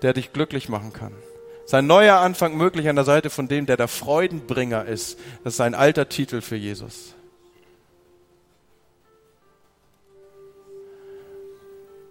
[0.03, 1.13] der dich glücklich machen kann.
[1.59, 5.19] Es ist ein neuer Anfang möglich an der Seite von dem, der der Freudenbringer ist.
[5.43, 7.17] Das ist ein alter Titel für Jesus.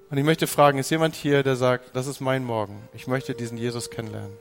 [0.10, 2.90] Und ich möchte fragen, ist jemand hier, der sagt, das ist mein Morgen.
[2.94, 4.36] Ich möchte diesen Jesus kennenlernen.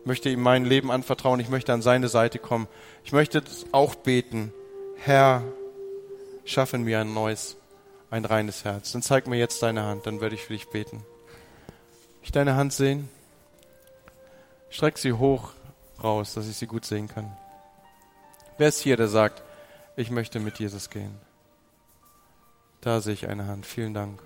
[0.00, 1.38] Ich möchte ihm mein Leben anvertrauen.
[1.38, 2.66] Ich möchte an seine Seite kommen.
[3.04, 4.52] Ich möchte auch beten.
[4.96, 5.44] Herr,
[6.44, 7.57] schaffe mir ein neues,
[8.10, 8.92] ein reines Herz.
[8.92, 11.04] Dann zeig mir jetzt deine Hand, dann werde ich für dich beten.
[12.22, 13.08] Ich deine Hand sehen?
[14.70, 15.52] Streck sie hoch
[16.02, 17.36] raus, dass ich sie gut sehen kann.
[18.56, 19.42] Wer ist hier, der sagt,
[19.96, 21.18] ich möchte mit Jesus gehen?
[22.80, 23.66] Da sehe ich eine Hand.
[23.66, 24.22] Vielen Dank.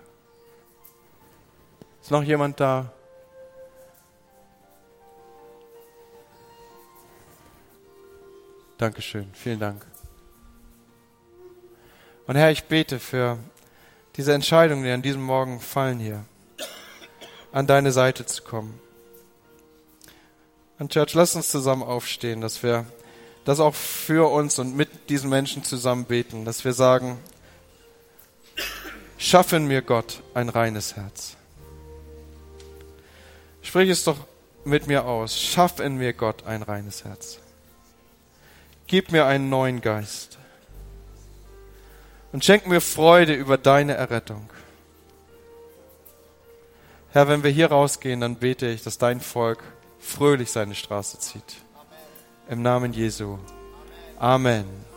[2.01, 2.93] Ist noch jemand da?
[8.78, 9.87] Dankeschön, vielen Dank.
[12.26, 13.39] Und Herr, ich bete für
[14.17, 16.25] diese Entscheidungen, die an diesem Morgen fallen hier,
[17.53, 18.79] an deine Seite zu kommen.
[20.79, 22.87] Und Church, lass uns zusammen aufstehen, dass wir
[23.45, 27.19] das auch für uns und mit diesen Menschen zusammen beten, dass wir sagen,
[29.19, 31.37] schaffen mir Gott ein reines Herz.
[33.63, 34.19] Sprich es doch
[34.65, 35.41] mit mir aus.
[35.41, 37.39] Schaff in mir, Gott, ein reines Herz.
[38.87, 40.32] Gib mir einen neuen Geist.
[42.33, 44.49] Und schenk mir Freude über deine Errettung.
[47.11, 49.62] Herr, wenn wir hier rausgehen, dann bete ich, dass dein Volk
[50.01, 51.57] fröhlich seine Straße zieht.
[52.49, 53.39] Im Namen Jesu.
[54.18, 54.91] Amen.